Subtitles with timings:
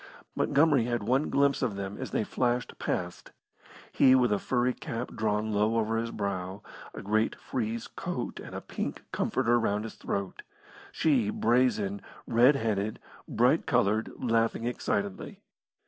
[0.35, 3.31] Montgomery had one glimpse of them as they flashed past;
[3.91, 6.63] he with a furry cap drawn low over his brow,
[6.95, 10.41] a great frieze coat and a pink comforter round his throat;
[10.91, 15.39] she brazen, red headed, bright coloured, laughing excitedly.